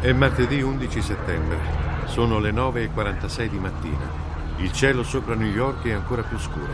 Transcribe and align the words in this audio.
È 0.00 0.12
martedì 0.12 0.62
11 0.62 1.02
settembre. 1.02 1.58
Sono 2.04 2.38
le 2.38 2.52
9.46 2.52 3.48
di 3.48 3.58
mattina. 3.58 4.08
Il 4.58 4.70
cielo 4.70 5.02
sopra 5.02 5.34
New 5.34 5.50
York 5.50 5.86
è 5.86 5.92
ancora 5.92 6.22
più 6.22 6.38
scuro. 6.38 6.72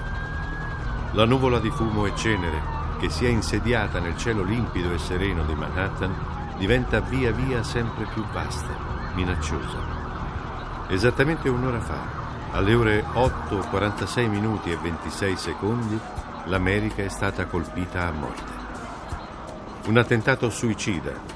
La 1.13 1.25
nuvola 1.25 1.59
di 1.59 1.71
fumo 1.71 2.05
e 2.05 2.15
cenere, 2.15 2.61
che 2.99 3.09
si 3.09 3.25
è 3.25 3.31
insediata 3.31 3.99
nel 3.99 4.19
cielo 4.19 4.43
limpido 4.43 4.93
e 4.93 4.99
sereno 4.99 5.43
di 5.45 5.55
Manhattan, 5.55 6.15
diventa 6.59 7.01
via 7.01 7.33
via 7.33 7.63
sempre 7.63 8.05
più 8.13 8.23
vasta, 8.31 8.77
minacciosa. 9.15 9.79
Esattamente 10.89 11.49
un'ora 11.49 11.81
fa, 11.81 12.03
alle 12.51 12.75
ore 12.75 13.05
8.46 13.15 14.29
minuti 14.29 14.71
e 14.71 14.77
26 14.77 15.37
secondi, 15.39 15.99
l'America 16.45 17.03
è 17.03 17.09
stata 17.09 17.47
colpita 17.47 18.07
a 18.07 18.13
morte. 18.13 18.53
Un 19.87 19.97
attentato 19.97 20.51
suicida 20.51 21.34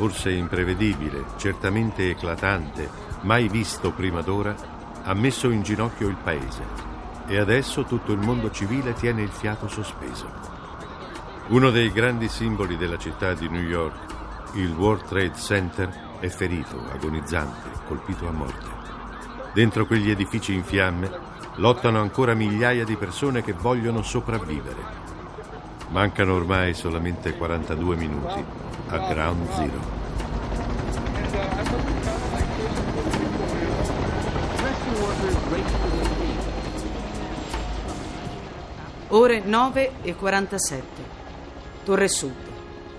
forse 0.00 0.30
imprevedibile, 0.30 1.24
certamente 1.36 2.08
eclatante, 2.08 2.88
mai 3.20 3.50
visto 3.50 3.92
prima 3.92 4.22
d'ora, 4.22 4.56
ha 5.02 5.12
messo 5.12 5.50
in 5.50 5.60
ginocchio 5.60 6.08
il 6.08 6.16
paese 6.16 6.64
e 7.26 7.36
adesso 7.36 7.84
tutto 7.84 8.12
il 8.12 8.18
mondo 8.18 8.50
civile 8.50 8.94
tiene 8.94 9.20
il 9.20 9.28
fiato 9.28 9.68
sospeso. 9.68 10.26
Uno 11.48 11.68
dei 11.68 11.92
grandi 11.92 12.28
simboli 12.28 12.78
della 12.78 12.96
città 12.96 13.34
di 13.34 13.50
New 13.50 13.60
York, 13.60 14.54
il 14.54 14.72
World 14.72 15.04
Trade 15.04 15.36
Center, 15.36 15.90
è 16.18 16.28
ferito, 16.28 16.82
agonizzante, 16.90 17.68
colpito 17.86 18.26
a 18.26 18.32
morte. 18.32 18.68
Dentro 19.52 19.84
quegli 19.84 20.08
edifici 20.08 20.54
in 20.54 20.64
fiamme 20.64 21.10
lottano 21.56 22.00
ancora 22.00 22.32
migliaia 22.32 22.86
di 22.86 22.96
persone 22.96 23.42
che 23.42 23.52
vogliono 23.52 24.00
sopravvivere. 24.00 24.82
Mancano 25.90 26.36
ormai 26.36 26.72
solamente 26.72 27.36
42 27.36 27.96
minuti 27.96 28.69
a 28.92 28.98
Ground 28.98 29.48
Zero. 29.54 29.98
Ore 39.08 39.40
9 39.44 39.92
e 40.02 40.14
47. 40.16 40.82
Torre 41.84 42.08
Sud, 42.08 42.34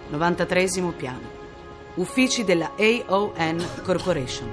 93 0.09 0.67
piano. 0.95 1.39
Uffici 1.95 2.45
della 2.45 2.72
AON 2.78 3.66
Corporation. 3.84 4.50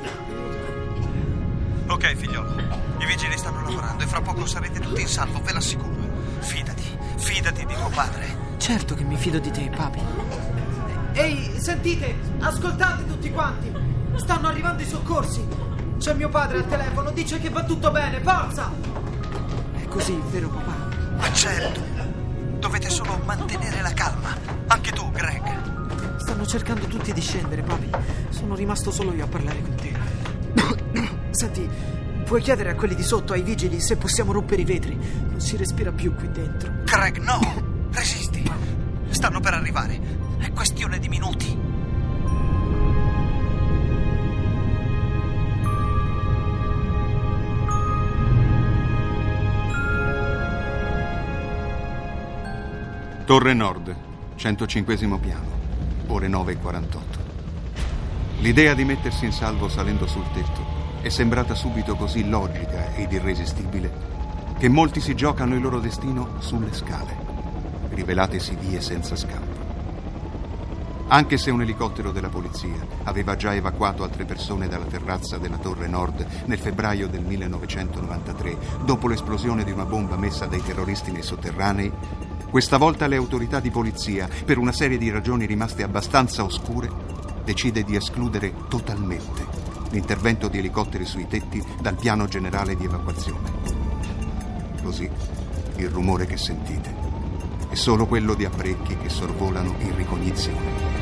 Ok, 1.86 2.16
figliolo. 2.16 2.50
I 2.98 3.06
vigili 3.06 3.38
stanno 3.38 3.62
lavorando 3.62 4.02
e 4.02 4.06
fra 4.08 4.20
poco 4.20 4.44
sarete 4.44 4.80
tutti 4.80 5.02
in 5.02 5.08
salvo, 5.08 5.40
ve 5.42 5.52
l'assicuro. 5.52 5.96
Fidati, 6.40 6.98
fidati 7.16 7.64
di 7.64 7.74
tuo 7.74 7.90
padre. 7.90 8.56
Certo 8.56 8.96
che 8.96 9.04
mi 9.04 9.16
fido 9.16 9.38
di 9.38 9.50
te, 9.52 9.70
papi. 9.74 10.47
Ehi, 11.18 11.58
sentite, 11.58 12.14
ascoltate 12.38 13.04
tutti 13.04 13.28
quanti. 13.32 13.72
Stanno 14.14 14.46
arrivando 14.46 14.82
i 14.82 14.86
soccorsi. 14.86 15.44
C'è 15.98 16.14
mio 16.14 16.28
padre 16.28 16.58
al 16.58 16.68
telefono, 16.68 17.10
dice 17.10 17.40
che 17.40 17.48
va 17.48 17.64
tutto 17.64 17.90
bene, 17.90 18.20
forza! 18.20 18.70
È 19.74 19.84
così, 19.88 20.16
vero 20.30 20.48
papà? 20.48 21.16
Ma 21.16 21.32
certo. 21.32 21.80
Dovete 22.60 22.88
solo 22.88 23.20
mantenere 23.24 23.82
la 23.82 23.92
calma. 23.94 24.28
Anche 24.68 24.92
tu, 24.92 25.10
Greg. 25.10 26.18
Stanno 26.18 26.46
cercando 26.46 26.86
tutti 26.86 27.12
di 27.12 27.20
scendere, 27.20 27.62
papi. 27.62 27.90
Sono 28.28 28.54
rimasto 28.54 28.92
solo 28.92 29.12
io 29.12 29.24
a 29.24 29.28
parlare 29.28 29.60
con 29.60 29.74
te. 29.74 29.92
Senti, 31.30 31.68
puoi 32.26 32.40
chiedere 32.42 32.70
a 32.70 32.74
quelli 32.76 32.94
di 32.94 33.02
sotto, 33.02 33.32
ai 33.32 33.42
vigili, 33.42 33.80
se 33.80 33.96
possiamo 33.96 34.30
rompere 34.30 34.62
i 34.62 34.64
vetri. 34.64 34.94
Non 34.94 35.40
si 35.40 35.56
respira 35.56 35.90
più 35.90 36.14
qui 36.14 36.30
dentro. 36.30 36.70
Greg, 36.84 37.16
no! 37.16 37.40
Resisti. 37.90 38.48
Stanno 39.10 39.40
per 39.40 39.54
arrivare. 39.54 40.27
È 40.38 40.52
questione 40.52 40.98
di 40.98 41.08
minuti. 41.08 41.58
Torre 53.24 53.52
Nord, 53.52 53.94
105 54.36 54.96
piano, 55.18 55.48
ore 56.06 56.28
9.48. 56.28 56.88
L'idea 58.40 58.74
di 58.74 58.84
mettersi 58.84 59.24
in 59.24 59.32
salvo 59.32 59.68
salendo 59.68 60.06
sul 60.06 60.24
tetto 60.32 60.64
è 61.02 61.08
sembrata 61.08 61.54
subito 61.54 61.94
così 61.96 62.28
logica 62.28 62.94
ed 62.94 63.12
irresistibile 63.12 63.90
che 64.58 64.68
molti 64.68 65.00
si 65.00 65.14
giocano 65.14 65.54
il 65.54 65.60
loro 65.60 65.78
destino 65.78 66.40
sulle 66.40 66.72
scale, 66.72 67.16
rivelatesi 67.90 68.56
vie 68.56 68.80
senza 68.80 69.14
scampo. 69.14 69.47
Anche 71.10 71.38
se 71.38 71.50
un 71.50 71.62
elicottero 71.62 72.12
della 72.12 72.28
polizia 72.28 72.86
aveva 73.04 73.34
già 73.34 73.54
evacuato 73.54 74.02
altre 74.02 74.26
persone 74.26 74.68
dalla 74.68 74.84
terrazza 74.84 75.38
della 75.38 75.56
Torre 75.56 75.86
Nord 75.86 76.26
nel 76.44 76.58
febbraio 76.58 77.08
del 77.08 77.22
1993, 77.22 78.58
dopo 78.84 79.08
l'esplosione 79.08 79.64
di 79.64 79.70
una 79.70 79.86
bomba 79.86 80.16
messa 80.16 80.44
dai 80.44 80.62
terroristi 80.62 81.10
nei 81.10 81.22
sotterranei, 81.22 81.90
questa 82.50 82.76
volta 82.76 83.06
le 83.06 83.16
autorità 83.16 83.58
di 83.58 83.70
polizia, 83.70 84.28
per 84.44 84.58
una 84.58 84.72
serie 84.72 84.98
di 84.98 85.10
ragioni 85.10 85.46
rimaste 85.46 85.82
abbastanza 85.82 86.44
oscure, 86.44 86.90
decide 87.42 87.84
di 87.84 87.96
escludere 87.96 88.52
totalmente 88.68 89.46
l'intervento 89.90 90.48
di 90.48 90.58
elicotteri 90.58 91.06
sui 91.06 91.26
tetti 91.26 91.64
dal 91.80 91.94
piano 91.94 92.26
generale 92.26 92.76
di 92.76 92.84
evacuazione. 92.84 93.50
Così 94.82 95.10
il 95.76 95.88
rumore 95.88 96.26
che 96.26 96.36
sentite 96.36 96.94
è 97.70 97.74
solo 97.74 98.06
quello 98.06 98.34
di 98.34 98.44
apparecchi 98.44 98.96
che 98.96 99.08
sorvolano 99.08 99.74
in 99.78 99.96
ricognizione. 99.96 100.97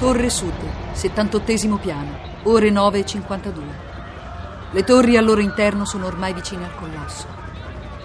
Torre 0.00 0.30
Sud, 0.30 0.54
78 0.92 1.76
piano, 1.76 2.16
ore 2.44 2.70
9.52. 2.70 3.52
Le 4.70 4.82
torri 4.82 5.18
al 5.18 5.26
loro 5.26 5.42
interno 5.42 5.84
sono 5.84 6.06
ormai 6.06 6.32
vicine 6.32 6.64
al 6.64 6.74
collasso. 6.74 7.26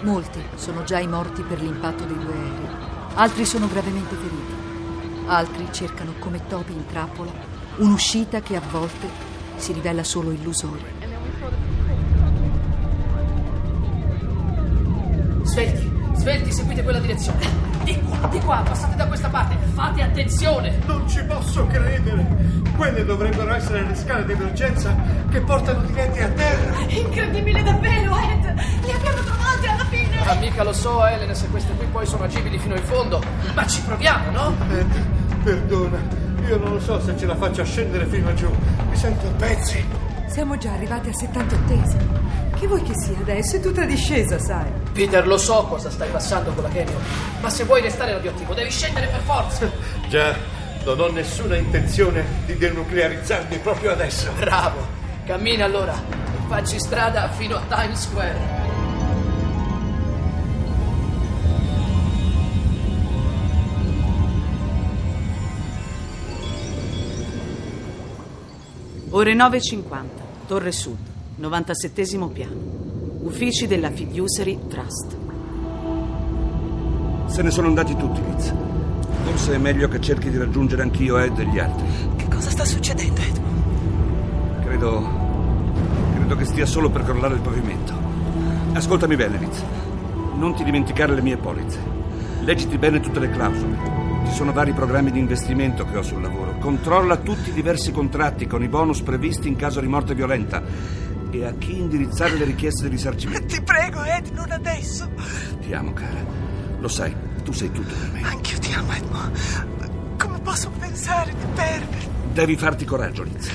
Molti 0.02 0.42
sono 0.56 0.84
già 0.84 0.98
i 0.98 1.08
morti 1.08 1.40
per 1.40 1.58
l'impatto 1.58 2.04
dei 2.04 2.18
due 2.18 2.34
aerei, 2.34 2.68
altri 3.14 3.46
sono 3.46 3.66
gravemente 3.66 4.14
feriti, 4.14 5.24
altri 5.24 5.68
cercano 5.70 6.12
come 6.18 6.46
topi 6.46 6.72
in 6.72 6.84
trappola 6.84 7.32
un'uscita 7.76 8.42
che 8.42 8.56
a 8.56 8.62
volte 8.70 9.08
si 9.56 9.72
rivela 9.72 10.04
solo 10.04 10.32
illusoria. 10.32 10.84
Svelti, 15.44 15.90
svelti, 16.12 16.52
seguite 16.52 16.82
quella 16.82 17.00
direzione. 17.00 17.75
Di 17.86 18.02
qua, 18.02 18.26
di 18.26 18.40
qua, 18.40 18.62
passate 18.64 18.96
da 18.96 19.06
questa 19.06 19.28
parte, 19.28 19.56
fate 19.74 20.02
attenzione! 20.02 20.76
Non 20.86 21.08
ci 21.08 21.22
posso 21.22 21.64
credere! 21.68 22.26
Quelle 22.76 23.04
dovrebbero 23.04 23.54
essere 23.54 23.84
le 23.84 23.94
scale 23.94 24.24
d'emergenza 24.24 24.92
che 25.30 25.40
portano 25.40 25.82
diretti 25.82 26.18
a 26.18 26.28
terra. 26.30 26.80
Incredibile 26.88 27.62
davvero, 27.62 28.16
Ed! 28.16 28.42
Le 28.42 28.92
abbiamo 28.92 29.18
trovate 29.18 29.68
alla 29.68 29.84
fine! 29.84 30.20
Ah, 30.26 30.34
mica 30.34 30.64
lo 30.64 30.72
so, 30.72 31.06
Ellen, 31.06 31.32
se 31.32 31.46
queste 31.46 31.74
qui 31.74 31.86
poi 31.86 32.04
sono 32.06 32.24
agibili 32.24 32.58
fino 32.58 32.74
in 32.74 32.82
fondo. 32.82 33.22
Ma 33.54 33.64
ci 33.68 33.80
proviamo, 33.82 34.30
no? 34.32 34.56
Ed, 34.68 34.90
perdona, 35.44 35.98
io 36.44 36.58
non 36.58 36.72
lo 36.72 36.80
so 36.80 37.00
se 37.00 37.16
ce 37.16 37.26
la 37.26 37.36
faccio 37.36 37.60
a 37.60 37.64
scendere 37.64 38.06
fino 38.06 38.28
a 38.28 38.34
giù. 38.34 38.50
Mi 38.90 38.96
sento 38.96 39.28
a 39.28 39.30
pezzi. 39.30 39.84
Siamo 40.26 40.58
già 40.58 40.72
arrivati 40.72 41.10
a 41.10 41.12
78esimo. 41.12 42.58
Che 42.58 42.66
vuoi 42.66 42.82
che 42.82 42.94
sia 42.96 43.16
adesso? 43.20 43.54
È 43.54 43.60
tutta 43.60 43.84
discesa, 43.84 44.40
sai. 44.40 44.85
Peter, 44.96 45.26
lo 45.26 45.36
so 45.36 45.66
cosa 45.66 45.90
stai 45.90 46.08
passando 46.08 46.52
con 46.52 46.62
la 46.62 46.70
Canyon, 46.70 47.02
ma 47.42 47.50
se 47.50 47.64
vuoi 47.64 47.82
restare 47.82 48.12
radioattivo 48.12 48.54
devi 48.54 48.70
scendere 48.70 49.08
per 49.08 49.20
forza. 49.20 49.70
Già, 50.08 50.34
non 50.86 50.98
ho 50.98 51.08
nessuna 51.08 51.56
intenzione 51.56 52.24
di 52.46 52.56
denuclearizzarmi 52.56 53.58
proprio 53.58 53.92
adesso. 53.92 54.32
Bravo. 54.38 54.94
Cammina 55.26 55.66
allora 55.66 55.92
e 55.92 56.48
facci 56.48 56.78
strada 56.78 57.28
fino 57.28 57.56
a 57.56 57.62
Times 57.68 58.00
Square. 58.00 58.64
Ore 69.10 69.34
9.50, 69.34 70.04
Torre 70.46 70.72
Sud, 70.72 70.98
97 71.36 72.02
piano. 72.32 72.75
Uffici 73.26 73.66
della 73.66 73.90
Fiduciary 73.90 74.56
Trust. 74.68 75.16
Se 77.26 77.42
ne 77.42 77.50
sono 77.50 77.66
andati 77.66 77.96
tutti, 77.96 78.20
Liz. 78.24 78.54
Forse 79.24 79.54
è 79.54 79.58
meglio 79.58 79.88
che 79.88 80.00
cerchi 80.00 80.30
di 80.30 80.38
raggiungere 80.38 80.82
anch'io 80.82 81.18
Ed 81.18 81.36
e 81.40 81.46
gli 81.46 81.58
altri. 81.58 81.86
Che 82.14 82.28
cosa 82.28 82.50
sta 82.50 82.64
succedendo, 82.64 83.20
Ed? 83.20 83.40
Credo. 84.62 85.08
credo 86.14 86.36
che 86.36 86.44
stia 86.44 86.66
solo 86.66 86.88
per 86.88 87.02
crollare 87.02 87.34
il 87.34 87.40
pavimento. 87.40 87.92
Ascoltami 88.74 89.16
bene, 89.16 89.38
Liz. 89.38 89.60
Non 90.36 90.54
ti 90.54 90.62
dimenticare 90.62 91.12
le 91.12 91.20
mie 91.20 91.36
polizze. 91.36 91.80
Leggiti 92.42 92.78
bene 92.78 93.00
tutte 93.00 93.18
le 93.18 93.30
clausole. 93.30 93.76
Ci 94.26 94.34
sono 94.34 94.52
vari 94.52 94.72
programmi 94.72 95.10
di 95.10 95.18
investimento 95.18 95.84
che 95.84 95.96
ho 95.96 96.02
sul 96.02 96.22
lavoro. 96.22 96.58
Controlla 96.60 97.16
tutti 97.16 97.50
i 97.50 97.52
diversi 97.52 97.90
contratti 97.90 98.46
con 98.46 98.62
i 98.62 98.68
bonus 98.68 99.00
previsti 99.00 99.48
in 99.48 99.56
caso 99.56 99.80
di 99.80 99.88
morte 99.88 100.14
violenta 100.14 100.62
e 101.30 101.44
a 101.44 101.52
chi 101.54 101.78
indirizzare 101.78 102.36
le 102.36 102.44
richieste 102.44 102.84
di 102.84 102.88
risarcimento. 102.90 103.46
Ti 103.54 103.60
prego, 103.62 104.02
Ed, 104.02 104.28
non 104.28 104.50
adesso. 104.50 105.08
Ti 105.60 105.72
amo, 105.72 105.92
cara. 105.92 106.24
Lo 106.78 106.88
sai, 106.88 107.14
tu 107.42 107.52
sei 107.52 107.70
tutto 107.72 107.94
per 107.94 108.10
me. 108.12 108.22
Anch'io 108.22 108.58
ti 108.58 108.72
amo, 108.72 108.92
Ed, 108.92 109.04
ma 109.10 109.30
come 110.18 110.38
posso 110.40 110.70
pensare 110.78 111.32
di 111.32 111.44
perderti? 111.54 112.08
Devi 112.32 112.56
farti 112.56 112.84
coraggio, 112.84 113.22
Liz. 113.22 113.50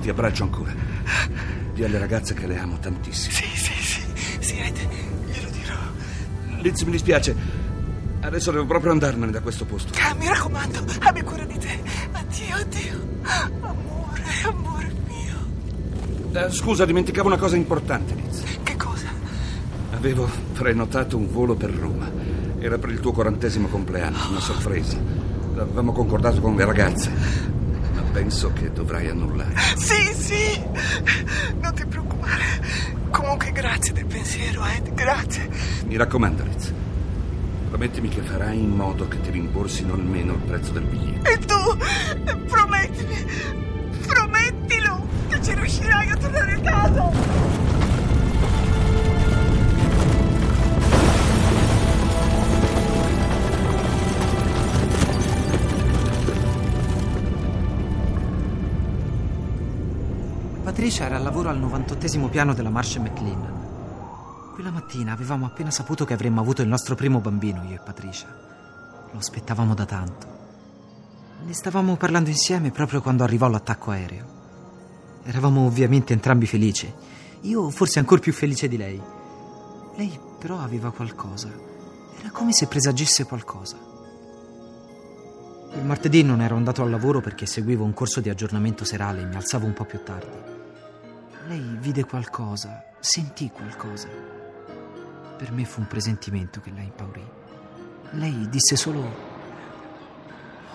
Ti 0.00 0.08
abbraccio 0.10 0.42
ancora. 0.44 0.72
Di 1.72 1.82
alle 1.82 1.98
ragazze 1.98 2.34
che 2.34 2.46
le 2.46 2.58
amo 2.58 2.78
tantissimo. 2.78 3.34
Sì, 3.34 3.46
sì, 3.56 3.82
sì. 3.82 4.02
Sì, 4.38 4.58
Ed, 4.58 4.78
glielo 5.26 5.48
dirò. 5.50 6.60
Liz, 6.60 6.82
mi 6.82 6.92
dispiace. 6.92 7.34
Adesso 8.20 8.52
devo 8.52 8.64
proprio 8.64 8.92
andarmene 8.92 9.32
da 9.32 9.40
questo 9.40 9.64
posto. 9.64 9.92
Ah, 10.00 10.14
mi 10.14 10.26
raccomando, 10.26 10.82
abbi 11.00 11.22
cura 11.22 11.44
di 11.44 11.58
te. 11.58 11.78
Addio, 12.12 12.56
addio. 12.56 13.53
Eh, 16.36 16.50
scusa, 16.50 16.84
dimenticavo 16.84 17.28
una 17.28 17.36
cosa 17.36 17.54
importante, 17.54 18.12
Liz. 18.14 18.42
Che 18.64 18.76
cosa? 18.76 19.06
Avevo 19.92 20.28
prenotato 20.52 21.16
un 21.16 21.30
volo 21.30 21.54
per 21.54 21.70
Roma. 21.70 22.10
Era 22.58 22.76
per 22.76 22.90
il 22.90 22.98
tuo 22.98 23.12
quarantesimo 23.12 23.68
compleanno, 23.68 24.16
una 24.30 24.40
sorpresa. 24.40 24.98
L'avevamo 25.54 25.92
concordato 25.92 26.40
con 26.40 26.56
le 26.56 26.64
ragazze. 26.64 27.08
Ma 27.94 28.00
penso 28.10 28.52
che 28.52 28.72
dovrai 28.72 29.08
annullare. 29.08 29.54
Sì, 29.76 30.12
sì. 30.12 30.60
Non 31.60 31.72
ti 31.72 31.86
preoccupare. 31.86 32.42
Comunque, 33.10 33.52
grazie 33.52 33.92
del 33.92 34.06
pensiero, 34.06 34.64
Ed. 34.64 34.92
Grazie. 34.92 35.48
Mi 35.86 35.96
raccomando, 35.96 36.42
Liz. 36.42 36.72
Promettimi 37.68 38.08
che 38.08 38.22
farai 38.22 38.58
in 38.58 38.70
modo 38.70 39.06
che 39.06 39.20
ti 39.20 39.30
rimborsino 39.30 39.94
almeno 39.94 40.32
il 40.32 40.40
prezzo 40.40 40.72
del 40.72 40.82
biglietto. 40.82 41.28
E 41.28 41.38
tu, 41.38 42.46
promettimi, 42.48 43.24
ci 45.44 45.52
riuscirai 45.52 46.10
a 46.10 46.16
tornare 46.16 46.52
a 46.54 46.60
casa. 46.60 47.10
Patricia 60.62 61.04
era 61.04 61.16
al 61.16 61.22
lavoro 61.22 61.50
al 61.50 61.58
98 61.58 62.28
piano 62.30 62.54
della 62.54 62.70
Marsh 62.70 62.96
McLean. 62.96 63.62
Quella 64.54 64.70
mattina 64.70 65.12
avevamo 65.12 65.44
appena 65.44 65.70
saputo 65.70 66.06
che 66.06 66.14
avremmo 66.14 66.40
avuto 66.40 66.62
il 66.62 66.68
nostro 66.68 66.94
primo 66.94 67.20
bambino, 67.20 67.62
io 67.64 67.74
e 67.74 67.80
Patricia. 67.84 68.28
Lo 69.12 69.18
aspettavamo 69.18 69.74
da 69.74 69.84
tanto. 69.84 70.26
Ne 71.44 71.52
stavamo 71.52 71.96
parlando 71.96 72.30
insieme 72.30 72.70
proprio 72.70 73.02
quando 73.02 73.24
arrivò 73.24 73.46
l'attacco 73.48 73.90
aereo. 73.90 74.33
Eravamo 75.24 75.64
ovviamente 75.66 76.12
entrambi 76.12 76.46
felici. 76.46 76.92
Io 77.42 77.70
forse 77.70 77.98
ancora 77.98 78.20
più 78.20 78.32
felice 78.32 78.68
di 78.68 78.76
lei. 78.76 79.00
Lei 79.96 80.18
però 80.38 80.58
aveva 80.58 80.92
qualcosa. 80.92 81.50
Era 82.18 82.30
come 82.30 82.52
se 82.52 82.66
presagisse 82.66 83.24
qualcosa. 83.24 83.76
Il 85.74 85.84
martedì 85.84 86.22
non 86.22 86.40
ero 86.40 86.56
andato 86.56 86.82
al 86.82 86.90
lavoro 86.90 87.20
perché 87.20 87.46
seguivo 87.46 87.84
un 87.84 87.94
corso 87.94 88.20
di 88.20 88.28
aggiornamento 88.28 88.84
serale 88.84 89.22
e 89.22 89.24
mi 89.24 89.34
alzavo 89.34 89.66
un 89.66 89.72
po' 89.72 89.84
più 89.84 90.02
tardi. 90.02 90.36
Lei 91.48 91.76
vide 91.80 92.04
qualcosa, 92.04 92.84
sentì 93.00 93.50
qualcosa. 93.50 94.08
Per 95.36 95.52
me 95.52 95.64
fu 95.64 95.80
un 95.80 95.86
presentimento 95.86 96.60
che 96.60 96.72
la 96.74 96.80
impaurì. 96.80 97.24
Lei 98.12 98.48
disse 98.48 98.76
solo... 98.76 99.32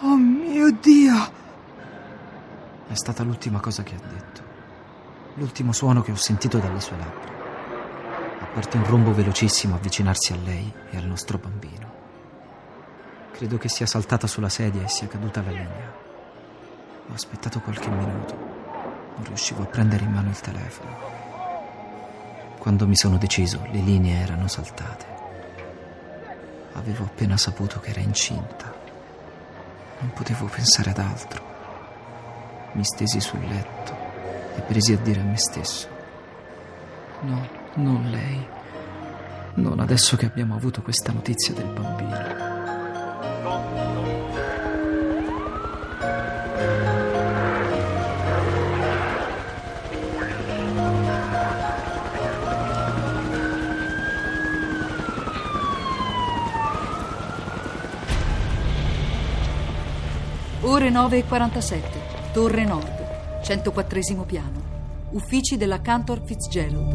Oh 0.02 0.16
mio 0.16 0.72
Dio! 0.72 1.48
È 2.90 2.96
stata 2.96 3.22
l'ultima 3.22 3.60
cosa 3.60 3.84
che 3.84 3.94
ha 3.94 4.00
detto. 4.00 4.42
L'ultimo 5.36 5.74
suono 5.74 6.02
che 6.02 6.12
ho 6.12 6.16
sentito 6.16 6.58
dalle 6.58 6.80
sue 6.80 6.98
labbra. 6.98 7.32
A 8.42 8.46
parte 8.52 8.78
un 8.78 8.86
rombo 8.88 9.14
velocissimo 9.14 9.76
avvicinarsi 9.76 10.34
a 10.34 10.38
lei 10.38 10.74
e 10.90 10.98
al 10.98 11.06
nostro 11.06 11.38
bambino. 11.38 11.88
Credo 13.32 13.60
che 13.60 13.70
sia 13.70 13.86
saltata 13.86 14.26
sulla 14.26 14.50
sedia 14.50 14.82
e 14.82 14.88
sia 14.88 15.08
caduta 15.08 15.44
la 15.44 15.52
linea. 15.52 15.94
Ho 17.10 17.14
aspettato 17.14 17.60
qualche 17.60 17.90
minuto. 17.90 18.36
Non 19.18 19.24
riuscivo 19.26 19.62
a 19.62 19.68
prendere 19.68 20.06
in 20.06 20.12
mano 20.12 20.30
il 20.30 20.40
telefono. 20.40 20.98
Quando 22.58 22.88
mi 22.88 22.96
sono 22.96 23.18
deciso, 23.18 23.62
le 23.72 23.82
linee 23.82 24.20
erano 24.20 24.48
saltate. 24.48 25.06
Avevo 26.74 27.04
appena 27.04 27.38
saputo 27.38 27.80
che 27.80 27.92
era 27.92 28.00
incinta. 28.00 28.74
Non 30.00 30.12
potevo 30.12 30.48
pensare 30.48 30.90
ad 30.90 30.98
altro. 30.98 31.59
Mi 32.74 32.84
stesi 32.84 33.20
sul 33.20 33.40
letto 33.48 33.96
e 34.56 34.62
presi 34.62 34.94
a 34.94 34.98
dire 34.98 35.20
a 35.20 35.24
me 35.24 35.38
stesso. 35.38 35.88
No, 37.22 37.48
non 37.76 38.10
lei. 38.10 38.48
Non 39.56 39.80
adesso 39.80 40.16
che 40.16 40.26
abbiamo 40.26 40.56
avuto 40.56 40.82
questa 40.82 41.12
notizia 41.12 41.54
del 41.54 41.66
bambino. 41.66 42.58
Ore 60.62 60.90
9.47, 60.92 62.09
Torre 62.40 62.64
Nord, 62.64 63.42
104 63.44 64.24
piano. 64.24 64.62
Uffici 65.10 65.58
della 65.58 65.82
Cantor 65.82 66.22
Fitzgerald. 66.24 66.94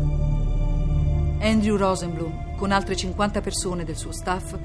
Andrew 1.43 1.77
Rosenblum, 1.77 2.57
con 2.57 2.73
altre 2.73 2.97
50 2.97 3.43
persone 3.43 3.85
del 3.85 3.95
suo 3.95 4.11
staff, 4.11 4.57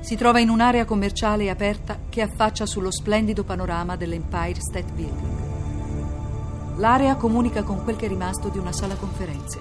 si 0.00 0.16
trova 0.16 0.40
in 0.40 0.48
un'area 0.48 0.86
commerciale 0.86 1.50
aperta 1.50 1.98
che 2.08 2.22
affaccia 2.22 2.64
sullo 2.64 2.90
splendido 2.90 3.44
panorama 3.44 3.94
dell'Empire 3.96 4.58
State 4.58 4.90
Building. 4.94 6.78
L'area 6.78 7.16
comunica 7.16 7.62
con 7.62 7.84
quel 7.84 7.96
che 7.96 8.06
è 8.06 8.08
rimasto 8.08 8.48
di 8.48 8.56
una 8.56 8.72
sala 8.72 8.94
conferenze. 8.94 9.60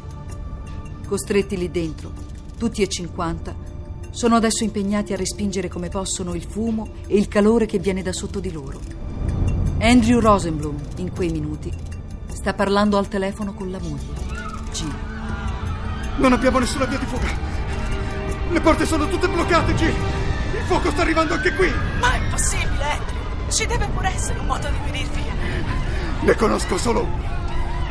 Costretti 1.06 1.58
lì 1.58 1.70
dentro, 1.70 2.14
tutti 2.58 2.82
e 2.82 2.88
50, 2.88 3.54
sono 4.12 4.38
adesso 4.38 4.64
impegnati 4.64 5.12
a 5.12 5.18
respingere 5.18 5.68
come 5.68 5.90
possono 5.90 6.34
il 6.34 6.46
fumo 6.46 6.92
e 7.08 7.18
il 7.18 7.28
calore 7.28 7.66
che 7.66 7.78
viene 7.78 8.02
da 8.02 8.14
sotto 8.14 8.40
di 8.40 8.54
loro. 8.54 9.01
Andrew 9.84 10.20
Rosenblum, 10.20 10.78
in 10.98 11.12
quei 11.12 11.30
minuti, 11.32 11.74
sta 12.32 12.54
parlando 12.54 13.00
al 13.00 13.08
telefono 13.08 13.52
con 13.56 13.72
la 13.72 13.80
moglie, 13.80 14.14
Jill. 14.72 14.94
Non 16.18 16.34
abbiamo 16.34 16.60
nessuna 16.60 16.86
via 16.86 17.00
di 17.00 17.06
fuga. 17.08 17.28
Le 18.52 18.62
porte 18.62 18.86
sono 18.86 19.08
tutte 19.08 19.28
bloccate, 19.28 19.74
Jill. 19.74 19.96
Il 20.54 20.64
fuoco 20.68 20.92
sta 20.92 21.02
arrivando 21.02 21.34
anche 21.34 21.56
qui. 21.56 21.74
Ma 22.00 22.14
è 22.14 22.18
impossibile, 22.20 22.84
Andrew. 22.92 23.50
Ci 23.50 23.66
deve 23.66 23.88
pure 23.88 24.10
essere 24.10 24.38
un 24.38 24.46
modo 24.46 24.70
di 24.70 24.78
venir 24.86 25.08
via. 25.10 25.34
Ne 26.22 26.36
conosco 26.36 26.78
solo 26.78 27.02
uno. 27.02 27.30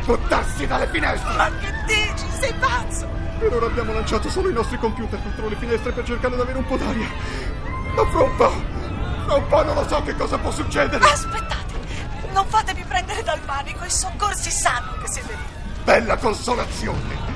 Buttarsi 0.05 0.65
dalle 0.65 0.87
finestre. 0.87 1.35
Ma 1.35 1.49
che 1.59 1.73
dici? 1.87 2.25
Sei 2.39 2.53
pazzo! 2.53 3.05
Per 3.37 3.53
ora 3.53 3.65
abbiamo 3.65 3.91
lanciato 3.91 4.29
solo 4.29 4.49
i 4.49 4.53
nostri 4.53 4.77
computer 4.77 5.21
contro 5.21 5.49
le 5.49 5.57
finestre 5.57 5.91
per 5.91 6.05
cercare 6.05 6.35
di 6.35 6.41
avere 6.41 6.57
un 6.57 6.65
po' 6.65 6.77
d'aria. 6.77 7.07
Ma 7.95 8.05
fra 8.05 8.21
un 8.23 8.35
po', 8.37 8.51
fra 9.25 9.35
un 9.35 9.47
po' 9.47 9.63
non 9.65 9.75
lo 9.75 9.85
so 9.85 10.01
che 10.03 10.15
cosa 10.15 10.37
può 10.37 10.51
succedere. 10.51 11.03
Aspettate, 11.03 11.70
non 12.31 12.45
fatevi 12.47 12.83
prendere 12.83 13.23
dal 13.23 13.39
panico, 13.39 13.85
i 13.85 13.89
soccorsi 13.89 14.51
sanno 14.51 14.97
che 15.01 15.07
siete 15.09 15.33
lì. 15.33 15.83
Bella 15.83 16.17
consolazione. 16.17 17.29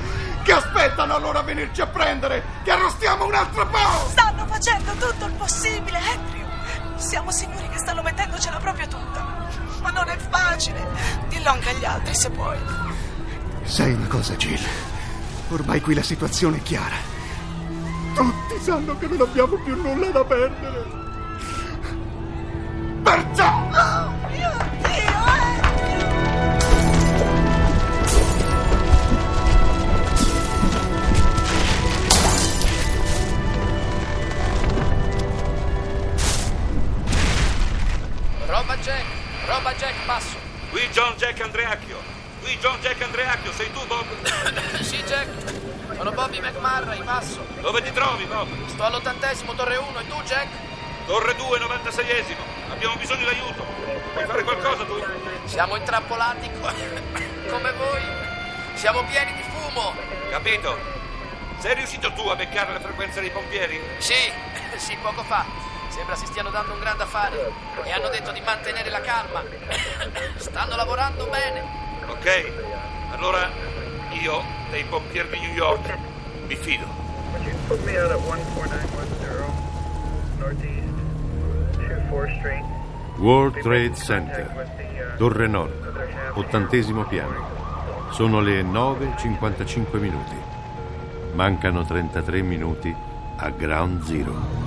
Che 0.44 0.52
aspettano 0.52 1.16
allora 1.16 1.40
a 1.40 1.44
venirci 1.44 1.82
a 1.82 1.88
prendere? 1.88 2.44
Che 2.64 2.72
arrostiamo 2.72 3.26
un 3.26 3.34
altro 3.34 3.66
po'! 3.68 4.10
Stanno 4.10 4.46
facendo 4.46 4.92
tutto 4.92 5.26
il 5.26 5.34
possibile, 5.34 5.98
Andrew. 5.98 6.46
Siamo 6.98 7.32
sicuri 7.32 7.68
che 7.70 7.80
stanno 7.80 8.04
mettendocela 8.04 8.58
proprio 8.58 8.88
tutta. 8.88 9.48
Ma 9.82 9.90
non 9.90 10.08
è 10.08 10.18
facile. 10.18 10.86
Dillo 11.30 11.50
anche 11.50 11.70
agli 11.70 11.86
altri 11.86 12.14
se 12.14 12.30
puoi. 12.30 12.58
Sai 13.64 13.94
una 13.94 14.08
cosa, 14.08 14.36
Jill? 14.36 14.62
Ormai 15.50 15.82
qui 15.82 15.96
la 15.96 16.04
situazione 16.04 16.58
è 16.58 16.62
chiara. 16.62 16.96
Tutti 18.14 18.62
sanno 18.62 18.98
che 18.98 19.08
non 19.08 19.22
abbiamo 19.22 19.56
più 19.58 19.76
nulla 19.76 20.10
da 20.10 20.24
perdere. 20.24 20.86
Perciò! 23.04 23.65
Roba 39.48 39.74
Jack, 39.74 39.96
basso. 40.06 40.38
Qui 40.70 40.88
John 40.92 41.16
Jack 41.18 41.42
Andreacchio. 41.42 41.98
Qui 42.42 42.56
John 42.60 42.80
Jack 42.82 43.02
Andreacchio, 43.02 43.52
sei 43.54 43.72
tu 43.72 43.84
Bob? 43.88 44.06
sì, 44.82 45.02
Jack. 45.04 45.28
Sono 45.96 46.12
Bobby 46.12 46.40
McMurray, 46.40 47.02
basso. 47.02 47.44
Dove 47.62 47.82
ti 47.82 47.92
trovi, 47.92 48.26
Bob? 48.26 48.48
Sto 48.68 48.84
all'ottantesimo, 48.84 49.56
torre 49.56 49.78
1, 49.78 50.00
e 50.00 50.08
tu, 50.08 50.22
Jack? 50.22 50.48
Torre 51.08 51.36
2, 51.36 51.60
96esimo. 51.60 52.38
Abbiamo 52.70 52.96
bisogno 52.98 53.26
d'aiuto. 53.26 53.66
Puoi 54.14 54.26
fare 54.26 54.44
qualcosa 54.44 54.84
tu? 54.86 55.04
Siamo 55.46 55.76
intrappolati 55.78 56.50
co- 56.62 56.74
come 57.50 57.72
voi. 57.72 58.02
Siamo 58.76 59.04
pieni 59.06 59.34
di 59.34 59.44
fumo. 59.44 59.96
Capito? 60.30 60.78
Sei 61.58 61.74
riuscito 61.74 62.14
tu 62.14 62.28
a 62.28 62.36
beccare 62.36 62.74
la 62.74 62.80
frequenza 62.80 63.20
dei 63.20 63.32
pompieri? 63.32 63.82
Sì, 63.98 64.32
sì, 64.78 64.96
poco 65.02 65.24
fa. 65.24 65.74
Sembra 65.96 66.18
si 66.18 66.26
stiano 66.26 66.50
dando 66.50 66.74
un 66.74 66.80
grande 66.80 67.04
affare. 67.04 67.54
E 67.86 67.92
hanno 67.94 68.10
detto 68.10 68.34
di 68.34 68.42
mantenere 68.42 68.90
la 68.90 69.00
calma. 69.00 69.42
Stanno 70.36 70.76
lavorando 70.76 71.26
bene. 71.28 71.64
Ok, 72.08 72.52
allora 73.12 73.50
io 74.12 74.44
dei 74.72 74.84
pompieri 74.84 75.30
di 75.30 75.40
New 75.40 75.54
York 75.54 75.98
mi 76.48 76.56
fido. 76.58 76.84
Would 77.32 77.46
you 77.48 77.56
put 77.68 77.82
me 77.86 77.98
out 77.98 78.12
at 78.12 78.20
14910 78.20 79.54
Northeast 80.38 80.84
24th 81.78 82.40
Street? 82.40 82.66
World 83.18 83.62
Trade 83.62 83.96
Center, 83.96 85.16
Torre 85.18 85.48
Nord, 85.48 86.32
ottantesimo 86.34 87.06
piano. 87.06 88.10
Sono 88.12 88.42
le 88.42 88.62
9.55 88.64 89.98
minuti. 89.98 90.36
Mancano 91.32 91.86
33 91.86 92.42
minuti 92.42 92.94
a 93.38 93.50
Ground 93.50 94.04
Zero. 94.04 94.65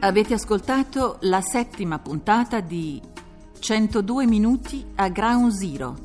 Avete 0.00 0.34
ascoltato 0.34 1.16
la 1.22 1.40
settima 1.40 1.98
puntata 1.98 2.60
di 2.60 3.02
102 3.58 4.26
minuti 4.26 4.86
a 4.94 5.08
Ground 5.08 5.50
Zero. 5.50 5.96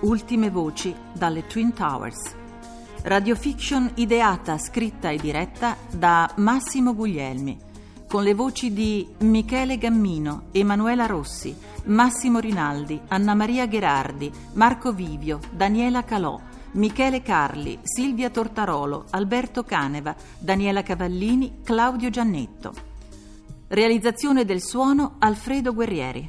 Ultime 0.00 0.48
voci 0.48 0.94
dalle 1.12 1.46
Twin 1.46 1.74
Towers. 1.74 2.34
Radiofiction 3.02 3.90
ideata, 3.96 4.56
scritta 4.56 5.10
e 5.10 5.18
diretta 5.18 5.76
da 5.90 6.32
Massimo 6.36 6.94
Guglielmi, 6.94 7.58
con 8.08 8.22
le 8.22 8.32
voci 8.32 8.72
di 8.72 9.06
Michele 9.18 9.76
Gammino, 9.76 10.44
Emanuela 10.52 11.04
Rossi, 11.04 11.54
Massimo 11.84 12.38
Rinaldi, 12.38 12.98
Anna 13.08 13.34
Maria 13.34 13.66
Gherardi, 13.66 14.32
Marco 14.54 14.94
Vivio, 14.94 15.40
Daniela 15.50 16.04
Calò, 16.04 16.40
Michele 16.72 17.20
Carli, 17.20 17.80
Silvia 17.82 18.30
Tortarolo, 18.30 19.04
Alberto 19.10 19.62
Caneva, 19.62 20.16
Daniela 20.38 20.82
Cavallini, 20.82 21.58
Claudio 21.62 22.08
Giannetto. 22.08 22.88
Realizzazione 23.72 24.44
del 24.44 24.60
suono 24.60 25.14
Alfredo 25.20 25.72
Guerrieri. 25.72 26.28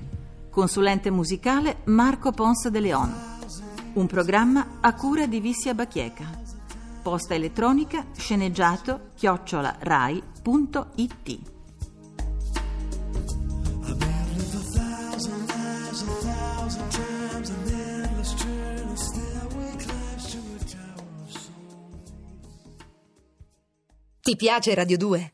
Consulente 0.51 1.09
musicale 1.09 1.77
Marco 1.85 2.31
Ponce 2.31 2.69
de 2.69 2.79
Leon. 2.79 3.11
Un 3.93 4.05
programma 4.05 4.77
a 4.79 4.93
cura 4.93 5.25
di 5.25 5.39
Vissia 5.39 5.73
Bachieca. 5.73 6.39
Posta 7.01 7.33
elettronica 7.33 8.05
sceneggiato 8.15 9.09
chiocciola 9.15 9.75
rai.it. 9.79 11.39
Ti 24.21 24.35
piace 24.35 24.75
Radio 24.75 24.97
2? 24.97 25.33